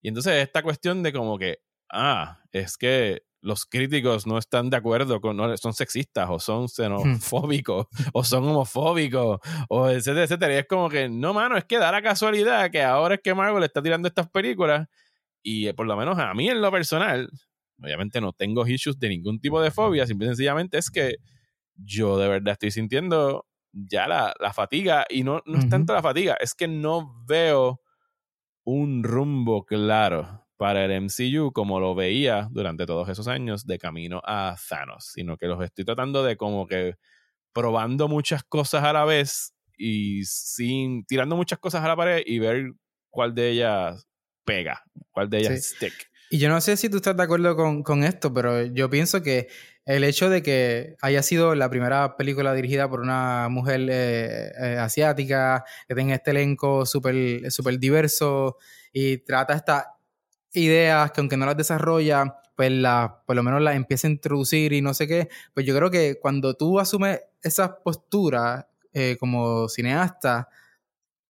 [0.00, 1.58] Y entonces, esta cuestión de como que,
[1.90, 6.68] ah, es que los críticos no están de acuerdo con, no, son sexistas o son
[6.68, 10.54] xenofóbicos o son homofóbicos o etcétera, etcétera.
[10.54, 13.34] Y es como que, no, mano, es que da la casualidad que ahora es que
[13.34, 14.88] Marvel está tirando estas películas
[15.42, 17.30] y eh, por lo menos a mí en lo personal,
[17.80, 21.16] obviamente no tengo issues de ningún tipo de fobia, simple y sencillamente es que
[21.76, 26.02] yo de verdad estoy sintiendo ya la, la fatiga y no, no es tanto la
[26.02, 27.80] fatiga, es que no veo
[28.64, 34.22] un rumbo claro para el MCU como lo veía durante todos esos años de camino
[34.24, 36.94] a Thanos, sino que los estoy tratando de como que
[37.52, 42.38] probando muchas cosas a la vez y sin tirando muchas cosas a la pared y
[42.38, 42.72] ver
[43.10, 44.06] cuál de ellas
[44.44, 46.10] pega, cuál de ellas stick.
[46.28, 49.22] Y yo no sé si tú estás de acuerdo con, con, esto, pero yo pienso
[49.22, 49.46] que
[49.84, 54.76] el hecho de que haya sido la primera película dirigida por una mujer eh, eh,
[54.78, 58.56] asiática, que tenga este elenco súper super diverso
[58.92, 59.95] y trata esta
[60.56, 64.72] ideas que aunque no las desarrolla, pues la, por lo menos las empieza a introducir
[64.72, 69.68] y no sé qué, pues yo creo que cuando tú asumes esa postura eh, como
[69.68, 70.48] cineasta,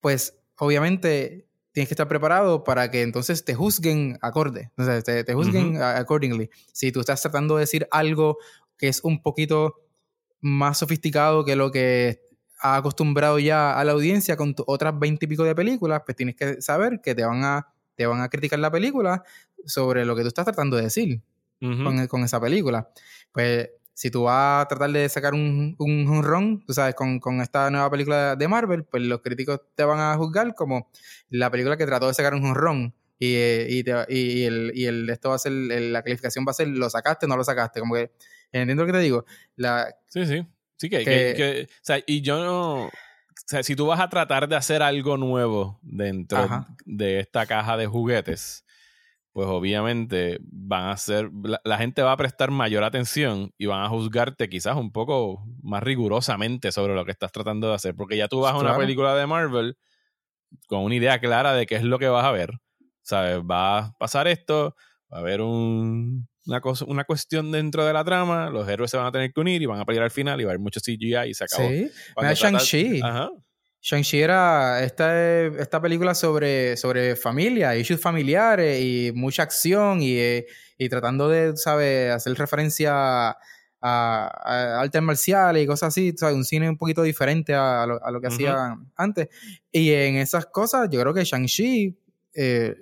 [0.00, 5.34] pues obviamente tienes que estar preparado para que entonces te juzguen acorde, o sea, te,
[5.34, 6.48] juzguen accordingly.
[6.72, 8.38] Si tú estás tratando de decir algo
[8.78, 9.74] que es un poquito
[10.40, 12.22] más sofisticado que lo que
[12.60, 16.36] ha acostumbrado ya a la audiencia con otras veinte y pico de películas, pues tienes
[16.36, 19.24] que saber que te van a, te van a criticar la película
[19.64, 21.20] sobre lo que tú estás tratando de decir
[21.58, 22.88] con, con, esa película.
[23.32, 27.40] Pues si tú vas a tratar de sacar un, un, ron, tú sabes, con, con,
[27.40, 30.90] esta nueva película de Marvel, pues los críticos te van a juzgar como
[31.30, 32.94] la película que trató de sacar un ron.
[33.18, 36.68] Y, y, y, el, y el, esto va a ser, la calificación va a ser,
[36.68, 37.80] ¿lo sacaste o no lo sacaste?
[37.80, 38.12] Como que,
[38.52, 39.24] entiendo lo que te digo.
[39.56, 40.46] La, sí, sí.
[40.76, 42.90] Sí, que, que, o sea, y yo no.
[43.46, 47.76] O sea, si tú vas a tratar de hacer algo nuevo dentro de esta caja
[47.76, 48.66] de juguetes,
[49.30, 51.30] pues obviamente van a ser,
[51.62, 55.80] la, gente va a prestar mayor atención y van a juzgarte quizás un poco más
[55.84, 59.14] rigurosamente sobre lo que estás tratando de hacer, porque ya tú vas a una película
[59.14, 59.78] de Marvel
[60.66, 62.58] con una idea clara de qué es lo que vas a ver,
[63.02, 63.42] ¿sabes?
[63.48, 64.74] Va a pasar esto,
[65.12, 68.96] va a haber un, una, cosa, una cuestión dentro de la trama, los héroes se
[68.96, 70.60] van a tener que unir y van a pelear al final y va a haber
[70.60, 71.68] mucho CGI y se acabó.
[71.68, 71.90] Sí,
[72.34, 73.00] Shang-Chi.
[73.02, 73.30] Ajá.
[73.80, 80.46] Shang-Chi era esta, esta película sobre, sobre familia, issues familiares y mucha acción y, eh,
[80.76, 82.92] y tratando de, ¿sabes?, hacer referencia
[83.30, 83.38] a,
[83.80, 86.34] a, artes marciales y cosas así, ¿sabes?
[86.34, 89.28] Un cine un poquito diferente a, lo, a lo, que hacían antes.
[89.70, 91.96] Y en esas cosas, yo creo que Shang-Chi
[92.34, 92.76] eh,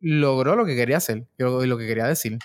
[0.00, 2.38] logró lo que quería hacer y lo, que quería decir.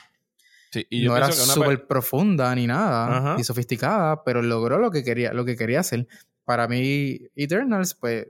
[0.75, 5.31] Sí, y no era súper profunda ni nada, ni sofisticada, pero logró lo que quería,
[5.31, 6.05] lo que quería hacer.
[6.43, 8.27] Para mí, Eternals, pues,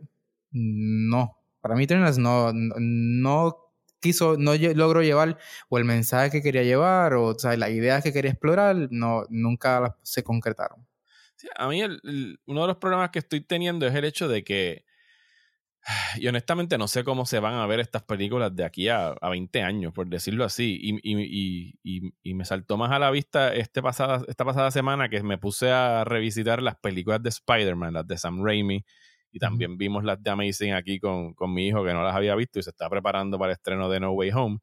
[0.52, 1.40] no.
[1.60, 3.58] Para mí, Eternals no, no
[4.00, 8.04] quiso, no logró llevar o el mensaje que quería llevar o, o sea, las ideas
[8.04, 10.86] que quería explorar, no, nunca se concretaron.
[11.58, 11.82] a mí
[12.46, 14.86] uno de los problemas que estoy teniendo es el hecho de que,
[16.18, 19.30] y honestamente no sé cómo se van a ver estas películas de aquí a, a
[19.30, 23.54] 20 años, por decirlo así, y, y, y, y, me saltó más a la vista
[23.54, 28.08] este pasada, esta pasada semana que me puse a revisitar las películas de Spider-Man, las
[28.08, 28.84] de Sam Raimi,
[29.32, 32.36] y también vimos las de Amazing aquí con, con mi hijo que no las había
[32.36, 34.60] visto y se está preparando para el estreno de No Way Home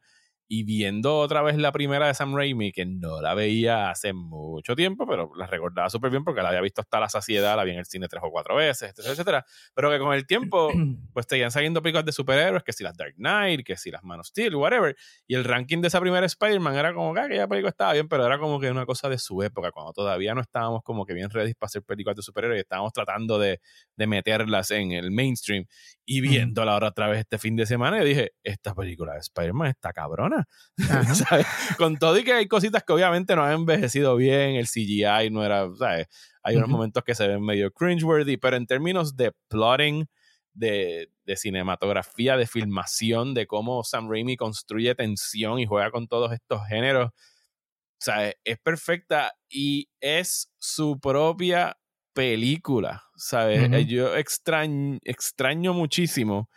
[0.55, 4.77] y viendo otra vez la primera de Sam Raimi, que no la veía hace mucho
[4.77, 7.71] tiempo, pero la recordaba súper bien porque la había visto hasta la saciedad, la vi
[7.71, 9.47] en el cine tres o cuatro veces, etcétera, etcétera.
[9.73, 10.71] Pero que con el tiempo,
[11.15, 14.05] pues te iban saliendo películas de superhéroes, que si las Dark Knight, que si las
[14.05, 14.95] Man of Steel, whatever.
[15.27, 18.07] Y el ranking de esa primera Spider-Man era como que ah, aquella película estaba bien,
[18.07, 21.15] pero era como que una cosa de su época, cuando todavía no estábamos como que
[21.15, 23.59] bien ready para hacer películas de superhéroes y estábamos tratando de,
[23.97, 25.65] de meterlas en el mainstream.
[26.05, 29.69] Y viéndola ahora otra vez este fin de semana, yo dije, esta película de Spider-Man
[29.69, 30.42] está cabrona.
[31.79, 35.45] Con todo y que hay cositas que obviamente no han envejecido bien, el CGI no
[35.45, 36.09] era, ¿sabes?
[36.43, 40.09] Hay unos momentos que se ven medio cringeworthy, pero en términos de plotting,
[40.55, 46.33] de, de, cinematografía, de filmación, de cómo Sam Raimi construye tensión y juega con todos
[46.33, 51.79] estos géneros, o sea, es perfecta y es su propia
[52.13, 53.87] película, ¿sabes?
[53.87, 56.51] Yo extraño, extraño muchísimo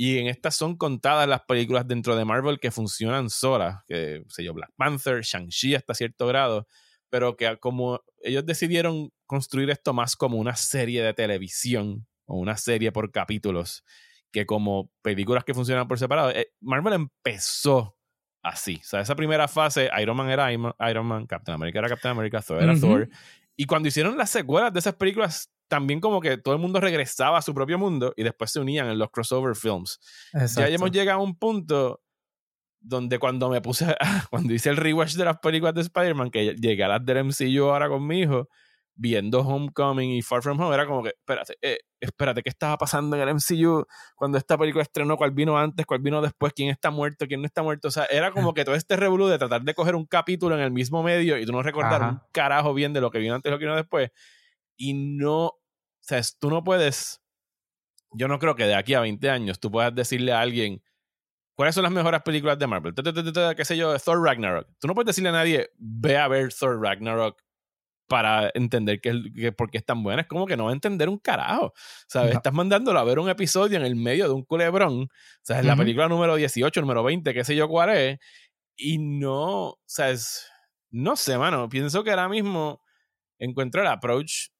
[0.00, 4.44] y en estas son contadas las películas dentro de Marvel que funcionan solas, que sé
[4.44, 6.68] yo, Black Panther, Shang-Chi hasta cierto grado,
[7.10, 12.56] pero que como ellos decidieron construir esto más como una serie de televisión o una
[12.56, 13.82] serie por capítulos,
[14.30, 17.98] que como películas que funcionan por separado, eh, Marvel empezó
[18.40, 18.76] así.
[18.76, 22.40] O sea, esa primera fase, Iron Man era Iron Man, Captain America era Captain America,
[22.40, 23.08] Thor era Thor.
[23.56, 27.38] Y cuando hicieron las secuelas de esas películas, también como que todo el mundo regresaba
[27.38, 29.98] a su propio mundo y después se unían en los crossover films.
[30.56, 32.00] Ya hemos llegado a un punto
[32.80, 33.94] donde cuando me puse,
[34.30, 37.64] cuando hice el rewatch de las películas de Spider-Man, que llegué a las del MCU
[37.64, 38.48] ahora con mi hijo,
[38.94, 43.16] viendo Homecoming y Far From Home, era como que, espérate, eh, espérate, ¿qué estaba pasando
[43.16, 45.16] en el MCU cuando esta película estrenó?
[45.16, 45.86] ¿Cuál vino antes?
[45.86, 46.52] ¿Cuál vino después?
[46.52, 47.26] ¿Quién está muerto?
[47.28, 47.88] ¿Quién no está muerto?
[47.88, 50.62] O sea, era como que todo este revolú de tratar de coger un capítulo en
[50.62, 53.48] el mismo medio y tú no recordar un carajo bien de lo que vino antes
[53.48, 54.10] y lo que vino después.
[54.76, 55.52] Y no,
[56.08, 57.20] sea, tú no puedes,
[58.12, 60.82] yo no creo que de aquí a 20 años tú puedas decirle a alguien,
[61.58, 62.94] ¿Cuáles son las mejores películas de Marvel?
[62.94, 63.98] ¿Qué sé yo?
[63.98, 64.68] Thor Ragnarok.
[64.78, 67.42] Tú no puedes decirle a nadie, ve a ver Thor Ragnarok
[68.06, 70.22] para entender que, por qué es tan buena.
[70.22, 71.74] Es como que no va a entender un carajo.
[72.06, 72.36] ¿Sabes?
[72.36, 75.02] Estás mandándolo a ver un episodio en el medio de un culebrón.
[75.02, 75.08] O
[75.42, 78.20] sea, es la película número 18, número 20, qué sé yo cuál es.
[78.76, 80.46] Y no, o sea, es,
[80.90, 81.68] no sé, mano.
[81.68, 82.84] Pienso que ahora mismo
[83.36, 84.50] encuentro el approach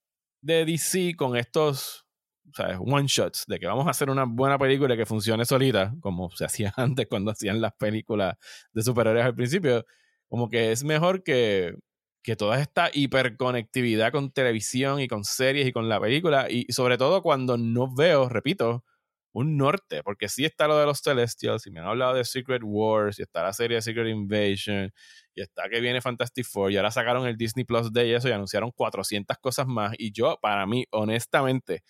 [0.41, 2.07] de DC con estos
[2.55, 2.79] ¿sabes?
[2.81, 6.45] one shots de que vamos a hacer una buena película que funcione solita, como se
[6.47, 8.37] hacía antes cuando hacían las películas
[8.73, 9.85] de superhéroes al principio,
[10.29, 11.75] como que es mejor que
[12.23, 16.99] que toda esta hiperconectividad con televisión y con series y con la película, y sobre
[16.99, 18.85] todo cuando no veo, repito,
[19.33, 22.63] un norte, porque sí está lo de los Celestials, y me han hablado de Secret
[22.65, 24.91] Wars, y está la serie de Secret Invasion,
[25.35, 28.33] y está que viene Fantastic Four, y ahora sacaron el Disney Plus y eso, y
[28.33, 31.83] anunciaron 400 cosas más, y yo, para mí, honestamente,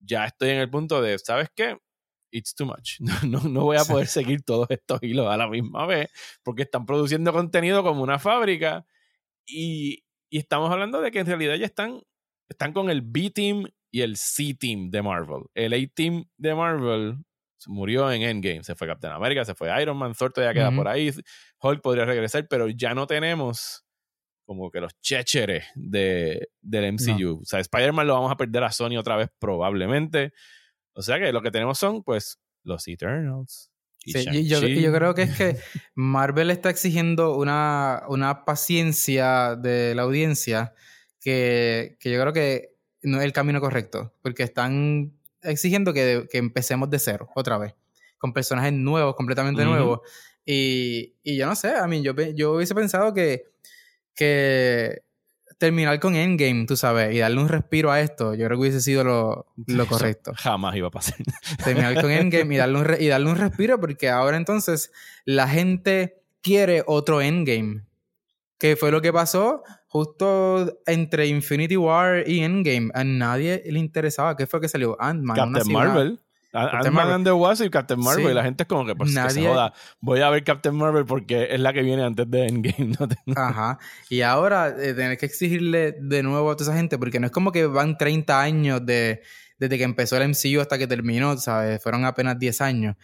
[0.00, 1.76] ya estoy en el punto de, ¿sabes qué?
[2.30, 2.98] It's too much.
[3.28, 6.10] No, no, voy a poder seguir todos estos hilos a la misma vez,
[6.42, 8.86] porque están produciendo contenido como una fábrica,
[9.46, 12.00] y, y estamos hablando de que en realidad ya están,
[12.48, 15.44] están con el B-Team y el C-Team de Marvel.
[15.54, 17.16] El A-Team de Marvel
[17.66, 18.62] murió en Endgame.
[18.62, 21.12] Se fue Captain America, se fue Iron Man, Thor todavía queda por ahí.
[21.60, 23.84] Hulk podría regresar, pero ya no tenemos
[24.44, 27.40] como que los chécheres de, del MCU.
[27.42, 30.32] O sea, Spider-Man lo vamos a perder a Sony otra vez probablemente.
[30.94, 33.70] O sea que lo que tenemos son, pues, los Eternals.
[33.98, 35.56] Sí, yo, yo, creo que es que
[35.94, 40.72] Marvel está exigiendo una, una paciencia de la audiencia
[41.20, 46.38] que, que yo creo que no es el camino correcto, porque están exigiendo que, que
[46.38, 47.74] empecemos de cero otra vez,
[48.18, 50.00] con personajes nuevos, completamente nuevos.
[50.44, 53.44] Y, y, yo no sé, a mí yo, yo hubiese pensado que,
[54.14, 55.02] que
[55.58, 58.80] terminar con Endgame, tú sabes, y darle un respiro a esto, yo creo que hubiese
[58.80, 60.32] sido lo, lo correcto.
[60.36, 61.16] jamás iba a pasar.
[61.62, 64.92] Terminar con Endgame y darle, un y darle un respiro, porque ahora entonces
[65.24, 67.82] la gente quiere otro Endgame.
[68.58, 72.90] ¿Qué fue lo que pasó justo entre Infinity War y Endgame.
[72.94, 74.36] A nadie le interesaba.
[74.36, 74.96] ¿Qué fue que salió?
[75.00, 75.36] Ant-Man.
[75.36, 76.20] Captain Marvel.
[76.52, 78.30] Ant-Man and the Wasp y Captain Marvel.
[78.30, 79.30] Y la gente es como que, pues, nadie...
[79.42, 79.72] se joda.
[80.00, 82.94] Voy a ver Captain Marvel porque es la que viene antes de Endgame.
[83.36, 83.78] Ajá.
[84.08, 87.32] Y ahora eh, tener que exigirle de nuevo a toda esa gente, porque no es
[87.32, 89.22] como que van 30 años de
[89.58, 91.82] desde que empezó el MCU hasta que terminó, ¿sabes?
[91.82, 92.96] Fueron apenas 10 años.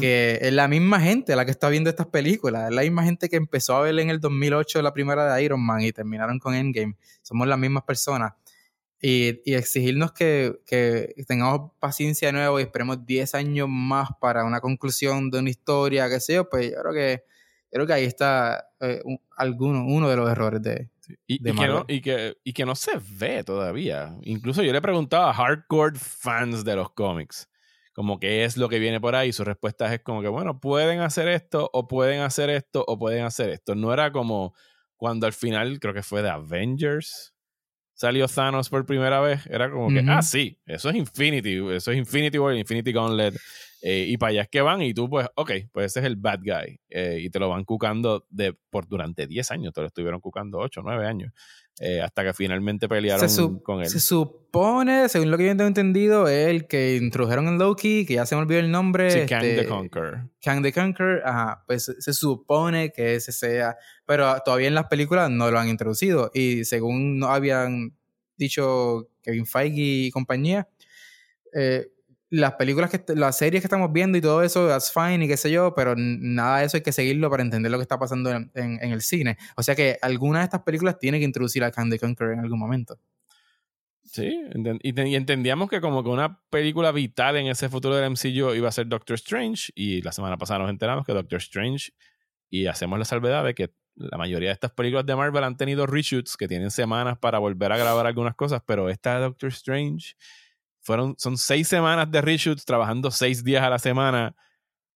[0.00, 2.70] Que es la misma gente la que está viendo estas películas.
[2.70, 5.60] Es la misma gente que empezó a ver en el 2008 la primera de Iron
[5.60, 6.96] Man y terminaron con Endgame.
[7.22, 8.32] Somos las mismas personas.
[9.00, 14.44] Y, y exigirnos que, que, tengamos paciencia de nuevo y esperemos 10 años más para
[14.44, 17.22] una conclusión de una historia, qué sé yo, pues yo creo que,
[17.70, 19.00] creo que ahí está eh,
[19.36, 20.88] alguno, uno de los errores de,
[21.26, 24.16] y, que no, y, que, y, que no, se ve todavía.
[24.22, 27.48] Incluso yo le preguntaba a hardcore fans de los cómics,
[27.94, 29.32] como qué es lo que viene por ahí.
[29.32, 33.24] Su respuesta es como que, bueno, pueden hacer esto, o pueden hacer esto, o pueden
[33.24, 33.74] hacer esto.
[33.74, 34.54] No era como
[34.96, 37.34] cuando al final, creo que fue de Avengers,
[37.94, 39.46] salió Thanos por primera vez.
[39.46, 43.34] Era como que, ah, sí, eso es Infinity, eso es Infinity War, Infinity Gauntlet.
[43.80, 46.16] Eh, y para allá es que van y tú pues, ok, pues ese es el
[46.16, 46.80] bad guy.
[46.90, 50.58] Eh, y te lo van cucando de, por, durante 10 años, te lo estuvieron cucando
[50.58, 51.32] 8, 9 años.
[51.80, 53.88] Eh, hasta que finalmente pelearon con él.
[53.88, 58.14] Se supone, según lo que yo tengo entendido, es el que introdujeron en Loki, que
[58.14, 59.10] ya se me olvidó el nombre.
[59.12, 60.28] Sí, Kang the este, Conqueror.
[60.42, 65.30] Kang the Conqueror, ajá, pues se supone que ese sea, pero todavía en las películas
[65.30, 66.32] no lo han introducido.
[66.34, 67.94] Y según no habían
[68.36, 70.68] dicho Kevin Feige y compañía,
[71.54, 71.86] eh,
[72.30, 75.36] las películas que las series que estamos viendo y todo eso, that's fine y qué
[75.36, 78.30] sé yo, pero nada de eso hay que seguirlo para entender lo que está pasando
[78.30, 79.38] en, el cine.
[79.56, 82.58] O sea que alguna de estas películas tiene que introducir a Candy Conqueror en algún
[82.58, 82.98] momento.
[84.04, 84.40] Sí,
[84.82, 88.72] y, entendíamos que como que una película vital en ese futuro del MCU iba a
[88.72, 91.92] ser Doctor Strange, y la semana pasada nos enteramos que Doctor Strange,
[92.48, 95.86] y hacemos la salvedad de que la mayoría de estas películas de Marvel han tenido
[95.86, 100.14] reshoots que tienen semanas para volver a grabar algunas cosas, pero esta Doctor Strange
[100.88, 104.34] fueron, son seis semanas de reshoots, trabajando seis días a la semana.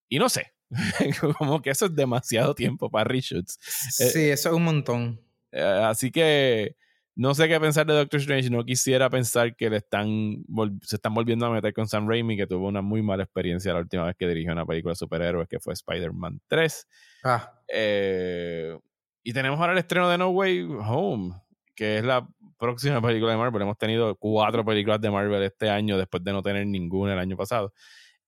[0.09, 0.51] Y no sé,
[1.37, 3.59] como que eso es demasiado tiempo para reshoots.
[3.99, 5.21] Eh, sí, eso es un montón.
[5.51, 6.75] Eh, así que
[7.15, 8.49] no sé qué pensar de Doctor Strange.
[8.49, 10.43] No quisiera pensar que le están
[10.81, 13.81] se están volviendo a meter con Sam Raimi, que tuvo una muy mala experiencia la
[13.81, 16.87] última vez que dirigió una película de superhéroes, que fue Spider-Man 3.
[17.23, 17.53] Ah.
[17.71, 18.75] Eh,
[19.21, 21.39] y tenemos ahora el estreno de No Way Home,
[21.75, 23.61] que es la próxima película de Marvel.
[23.61, 27.37] Hemos tenido cuatro películas de Marvel este año después de no tener ninguna el año
[27.37, 27.73] pasado.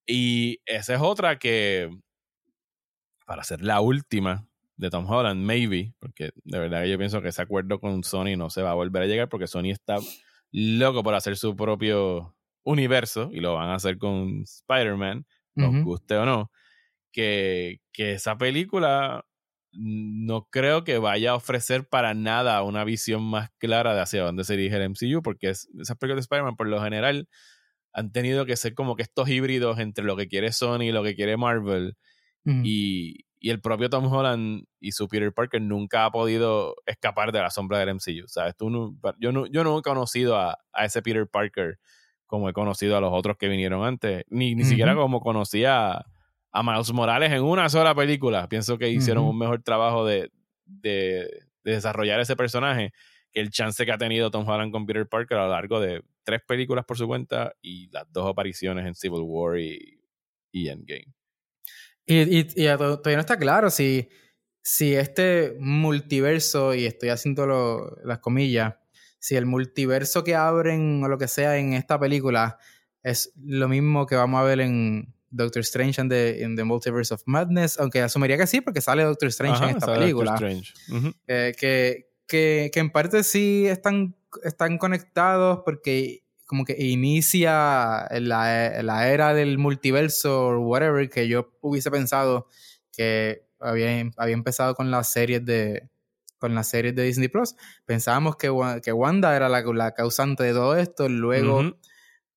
[0.06, 1.90] Y esa es otra que,
[3.26, 7.30] para ser la última de Tom Holland, maybe, porque de verdad que yo pienso que
[7.30, 9.98] ese acuerdo con Sony no se va a volver a llegar porque Sony está
[10.52, 16.16] loco por hacer su propio universo y lo van a hacer con Spider-Man, nos guste
[16.16, 16.52] o no.
[17.12, 19.26] Que, que esa película
[19.78, 24.44] no creo que vaya a ofrecer para nada una visión más clara de hacia dónde
[24.44, 27.28] se dirige el MCU, porque esas películas de Spider-Man por lo general
[27.94, 31.04] han tenido que ser como que estos híbridos entre lo que quiere Sony y lo
[31.04, 31.96] que quiere Marvel.
[32.64, 37.40] Y, y, el propio Tom Holland y su Peter Parker nunca ha podido escapar de
[37.42, 38.28] la sombra del MCU.
[38.28, 38.56] ¿sabes?
[38.56, 41.80] Tú yo, no, yo no he conocido a, a, ese Peter Parker
[42.28, 46.06] como he conocido a los otros que vinieron antes, ni, ni siquiera como conocía a
[46.56, 48.48] a Miles Morales en una sola película.
[48.48, 50.32] Pienso que hicieron un mejor trabajo de,
[51.64, 52.94] desarrollar ese personaje
[53.32, 56.04] que el chance que ha tenido Tom Holland con Peter Parker a lo largo de
[56.24, 60.00] tres películas por su cuenta y las dos apariciones en Civil War y
[60.56, 61.14] y Endgame.
[62.06, 64.10] Y, todavía no está claro si,
[64.62, 67.46] si este multiverso, y estoy haciendo
[68.04, 68.76] las comillas,
[69.20, 72.58] si el multiverso que abren o lo que sea en esta película
[73.04, 77.22] es lo mismo que vamos a ver en Doctor Strange en the, the Multiverse of
[77.26, 80.38] Madness, aunque asumiría que sí, porque sale Doctor Strange en esta película.
[81.28, 88.82] Eh, que, que, que, en parte sí están, están conectados porque como que inicia la,
[88.84, 92.48] la era del multiverso o whatever, que yo hubiese pensado
[92.92, 95.90] que había, había empezado con las series de
[96.38, 97.56] con las series de Disney Plus.
[97.86, 98.52] Pensábamos que,
[98.84, 101.76] que Wanda era la, la, causante de todo esto, luego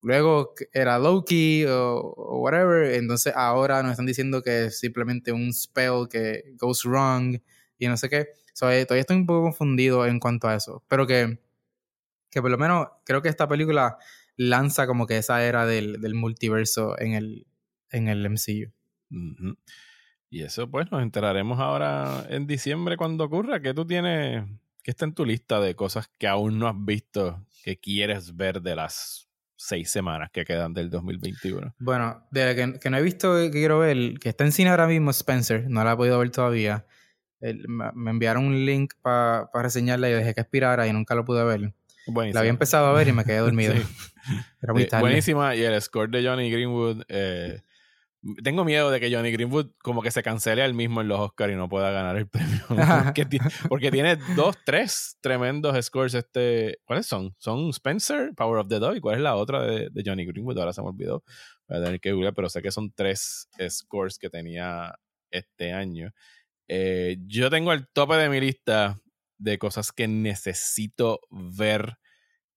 [0.03, 6.09] luego era Loki o, whatever, entonces ahora nos están diciendo que es simplemente un spell
[6.11, 7.39] que goes wrong
[7.79, 8.19] y no sé qué.
[8.21, 11.39] Eh, todavía estoy un poco confundido en cuanto a eso, pero que,
[12.31, 13.99] que por lo menos creo que esta película
[14.37, 17.47] lanza como que esa era del, del multiverso en el,
[17.91, 18.73] en el MCU.
[20.31, 23.63] Y eso pues nos enteraremos ahora en diciembre cuando ocurra.
[23.63, 24.45] que tú tienes?
[24.89, 28.63] que está en tu lista de cosas que aún no has visto que quieres ver
[28.63, 29.28] de las
[29.59, 31.75] seis semanas que quedan del 2021.
[31.79, 34.87] Bueno, de que, que no he visto que quiero ver, que está en cine ahora
[34.87, 36.87] mismo Spencer, no la he podido ver todavía.
[37.41, 41.75] me enviaron un link para reseñarla y dejé que expirara y nunca lo pude ver.
[42.33, 43.75] La había empezado a ver y me quedé dormido.
[44.63, 45.03] Era muy tarde.
[45.03, 45.55] Buenísima.
[45.57, 47.63] Y el score de Johnny Greenwood eh,
[48.43, 51.53] tengo miedo de que Johnny Greenwood como que se cancele al mismo en los Oscars
[51.53, 52.61] y no pueda ganar el premio.
[53.69, 56.15] porque, tiene dos, tres tremendos scores.
[56.15, 57.35] Este, ¿Cuáles son?
[57.39, 58.97] Son Spencer, Power of the Dog.
[58.97, 60.59] ¿Y cuál es la otra de, Johnny Greenwood?
[60.59, 61.23] Ahora se me olvidó.
[61.69, 64.95] Voy a tener que googlear, pero sé que son tres scores que tenía
[65.31, 66.13] este año.
[66.67, 68.99] Eh, yo tengo el tope de mi lista
[69.39, 71.99] de cosas que necesito ver.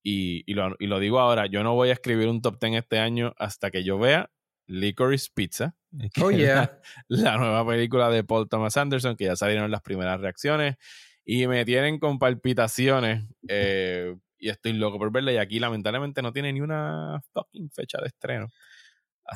[0.02, 2.82] Y, y, lo, y lo digo ahora, yo no voy a escribir un top 10
[2.82, 4.32] este año hasta que yo vea
[4.72, 5.74] Licorice Pizza.
[6.20, 6.80] Oh, yeah.
[7.08, 10.76] La, nueva película de Paul Thomas Anderson, que ya salieron las primeras reacciones.
[11.24, 13.24] Y me tienen con palpitaciones.
[13.48, 15.32] Eh, y estoy loco por verla.
[15.32, 18.48] Y aquí, lamentablemente, no tiene ni una fucking fecha de estreno.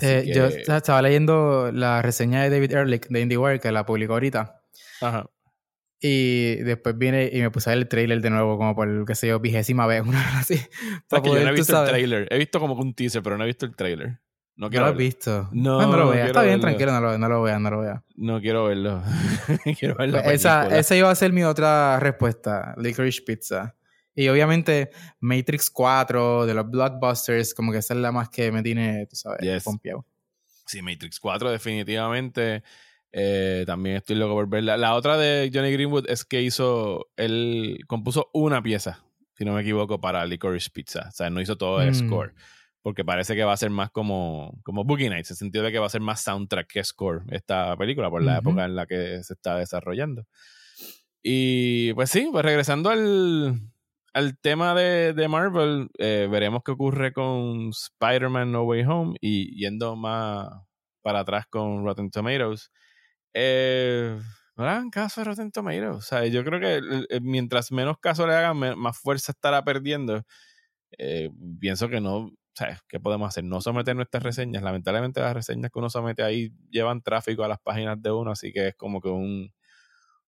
[0.00, 4.62] Eh, yo estaba leyendo la reseña de David Ehrlich de IndieWire, que la publicó ahorita.
[5.00, 5.30] Ajá.
[6.00, 9.14] Y después vine y me puse a ver el trailer de nuevo, como por, qué
[9.14, 10.60] sé yo, vigésima vez, una así.
[11.10, 12.28] yo no he visto el trailer.
[12.30, 14.18] He visto como un teaser, pero no he visto el trailer.
[14.56, 15.48] No, quiero lo has visto.
[15.52, 16.28] No, no, lo veas.
[16.28, 18.02] Está bien, tranquilo, no lo, no lo veas, no lo veas.
[18.16, 19.02] No quiero verlo.
[19.78, 20.22] quiero verlo.
[20.22, 23.76] Pues esa, esa iba a ser mi otra respuesta, Licorice Pizza.
[24.14, 24.90] Y obviamente
[25.20, 29.16] Matrix 4 de los blockbusters, como que esa es la más que me tiene, tú
[29.16, 29.64] sabes, yes.
[30.64, 32.62] Sí, Matrix 4 definitivamente.
[33.12, 34.78] Eh, también estoy loco por verla.
[34.78, 39.04] La otra de Johnny Greenwood es que hizo, él compuso una pieza,
[39.34, 41.08] si no me equivoco, para Licorice Pizza.
[41.08, 41.94] O sea, no hizo todo el mm.
[41.94, 42.34] score
[42.86, 45.72] porque parece que va a ser más como, como Boogie Nights, en el sentido de
[45.72, 48.86] que va a ser más soundtrack que score esta película por la época en la
[48.86, 50.24] que se está desarrollando.
[51.20, 53.58] Y pues sí, pues regresando al,
[54.12, 59.58] al tema de, de Marvel, eh, veremos qué ocurre con Spider-Man No Way Home y
[59.58, 60.48] yendo más
[61.02, 62.70] para atrás con Rotten Tomatoes.
[63.34, 64.16] Eh,
[64.54, 65.96] no le hagan caso a Rotten Tomatoes.
[65.96, 70.22] O sea, yo creo que mientras menos caso le hagan, más fuerza estará perdiendo.
[70.98, 72.80] Eh, pienso que no, ¿sabes?
[72.88, 73.44] ¿Qué podemos hacer?
[73.44, 74.62] No someter nuestras reseñas.
[74.62, 78.52] Lamentablemente las reseñas que uno somete ahí llevan tráfico a las páginas de uno, así
[78.52, 79.52] que es como que un,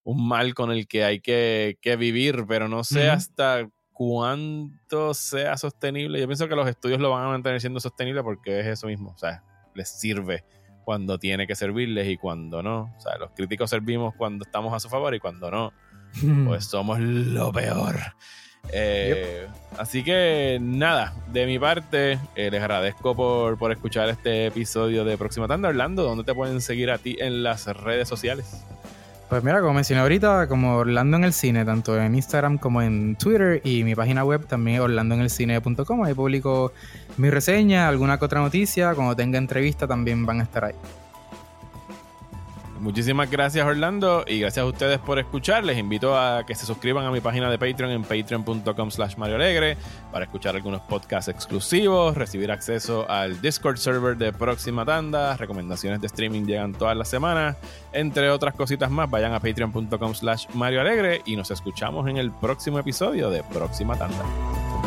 [0.05, 5.57] un mal con el que hay que, que vivir, pero no sé hasta cuánto sea
[5.57, 6.21] sostenible.
[6.21, 9.13] Yo pienso que los estudios lo van a mantener siendo sostenible porque es eso mismo,
[9.13, 9.43] o sea,
[9.75, 10.45] les sirve
[10.85, 12.95] cuando tiene que servirles y cuando no.
[12.97, 15.73] O sea, los críticos servimos cuando estamos a su favor y cuando no,
[16.47, 17.97] pues somos lo peor.
[18.73, 19.47] Eh,
[19.79, 25.17] así que nada, de mi parte, eh, les agradezco por, por, escuchar este episodio de
[25.17, 25.69] Próxima Tanda.
[25.69, 28.65] Orlando, ¿dónde te pueden seguir a ti en las redes sociales?
[29.29, 33.15] Pues mira, como mencioné ahorita, como Orlando en el Cine, tanto en Instagram como en
[33.17, 36.03] Twitter y mi página web también orlandoenelcine.com.
[36.03, 36.73] Ahí publico
[37.19, 40.75] mi reseña, alguna que otra noticia, cuando tenga entrevista también van a estar ahí.
[42.81, 45.65] Muchísimas gracias Orlando y gracias a ustedes por escuchar.
[45.65, 49.37] Les invito a que se suscriban a mi página de Patreon en patreon.com slash Mario
[49.37, 49.77] Alegre
[50.13, 56.07] para escuchar algunos podcasts exclusivos, recibir acceso al Discord server de Próxima Tanda, recomendaciones de
[56.07, 57.57] streaming llegan todas las semanas,
[57.93, 59.11] entre otras cositas más.
[59.11, 63.97] Vayan a patreon.com slash Mario Alegre y nos escuchamos en el próximo episodio de Próxima
[63.97, 64.78] Tanda.